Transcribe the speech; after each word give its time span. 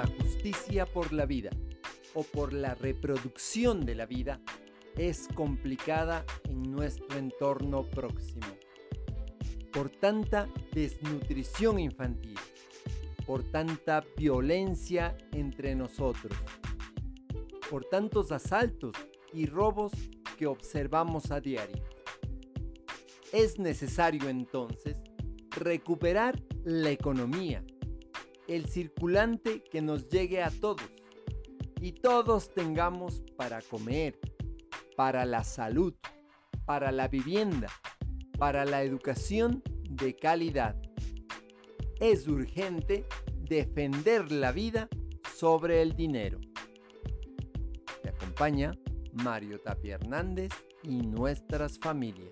justicia 0.00 0.86
por 0.86 1.12
la 1.12 1.26
vida 1.26 1.50
o 2.14 2.22
por 2.22 2.52
la 2.52 2.74
reproducción 2.74 3.84
de 3.84 3.94
la 3.94 4.06
vida 4.06 4.40
es 4.96 5.28
complicada 5.34 6.24
en 6.48 6.62
nuestro 6.62 7.18
entorno 7.18 7.84
próximo. 7.84 8.46
Por 9.70 9.90
tanta 9.90 10.48
desnutrición 10.72 11.78
infantil, 11.78 12.38
por 13.26 13.44
tanta 13.44 14.02
violencia 14.16 15.16
entre 15.32 15.74
nosotros, 15.74 16.36
por 17.70 17.84
tantos 17.84 18.32
asaltos 18.32 18.94
y 19.32 19.46
robos 19.46 19.92
que 20.38 20.46
observamos 20.46 21.30
a 21.30 21.40
diario. 21.40 21.82
Es 23.32 23.58
necesario 23.58 24.28
entonces 24.28 25.00
recuperar 25.50 26.42
la 26.64 26.90
economía, 26.90 27.64
el 28.48 28.66
circulante 28.66 29.62
que 29.62 29.82
nos 29.82 30.08
llegue 30.08 30.42
a 30.42 30.50
todos 30.50 30.88
y 31.80 31.92
todos 31.92 32.52
tengamos 32.54 33.22
para 33.36 33.60
comer, 33.60 34.18
para 34.96 35.24
la 35.24 35.42
salud, 35.42 35.94
para 36.64 36.92
la 36.92 37.08
vivienda, 37.08 37.68
para 38.38 38.64
la 38.64 38.82
educación 38.82 39.62
de 39.88 40.14
calidad. 40.14 40.76
Es 42.00 42.28
urgente 42.28 43.04
defender 43.48 44.30
la 44.30 44.52
vida 44.52 44.88
sobre 45.34 45.82
el 45.82 45.94
dinero. 45.94 46.40
Te 48.02 48.08
acompaña 48.08 48.72
Mario 49.12 49.58
Tapia 49.60 49.96
Hernández 49.96 50.52
y 50.82 50.98
nuestras 50.98 51.78
familias. 51.78 52.30